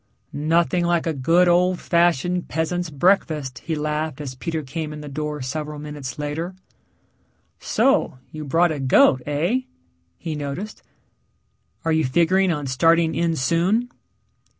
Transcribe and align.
"Nothing 0.33 0.83
like 0.83 1.05
a 1.05 1.13
good 1.13 1.47
old 1.47 1.79
fashioned 1.79 2.47
peasant's 2.47 2.89
breakfast," 2.89 3.59
he 3.59 3.75
laughed 3.75 4.19
as 4.19 4.33
Peter 4.33 4.63
came 4.63 4.91
in 4.93 5.01
the 5.01 5.07
door 5.07 5.43
several 5.43 5.77
minutes 5.77 6.17
later. 6.17 6.55
"So, 7.59 8.17
you 8.31 8.43
brought 8.43 8.71
a 8.71 8.79
goat, 8.79 9.21
heh?" 9.27 9.57
he 10.17 10.33
noticed. 10.33 10.81
"Are 11.85 11.91
you 11.91 12.03
figuring 12.03 12.51
on 12.51 12.65
starting 12.65 13.13
in 13.13 13.35
soon?" 13.35 13.89